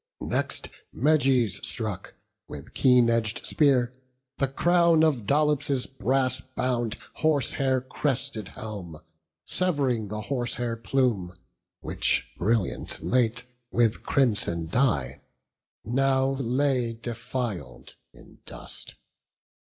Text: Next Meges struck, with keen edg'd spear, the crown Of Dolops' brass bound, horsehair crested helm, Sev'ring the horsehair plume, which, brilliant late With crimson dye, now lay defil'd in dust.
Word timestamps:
Next 0.25 0.67
Meges 0.91 1.63
struck, 1.63 2.15
with 2.47 2.73
keen 2.73 3.07
edg'd 3.07 3.45
spear, 3.45 3.93
the 4.39 4.47
crown 4.47 5.03
Of 5.03 5.27
Dolops' 5.27 5.85
brass 5.85 6.41
bound, 6.55 6.97
horsehair 7.17 7.81
crested 7.81 8.47
helm, 8.47 8.99
Sev'ring 9.45 10.07
the 10.07 10.21
horsehair 10.21 10.75
plume, 10.75 11.35
which, 11.81 12.25
brilliant 12.39 13.03
late 13.03 13.43
With 13.69 14.01
crimson 14.01 14.65
dye, 14.65 15.21
now 15.85 16.29
lay 16.29 16.93
defil'd 16.93 17.93
in 18.11 18.39
dust. 18.47 18.95